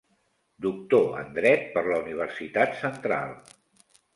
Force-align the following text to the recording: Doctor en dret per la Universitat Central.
Doctor 0.65 1.11
en 1.19 1.29
dret 1.35 1.67
per 1.75 1.85
la 1.91 1.99
Universitat 2.07 2.77
Central. 2.83 3.39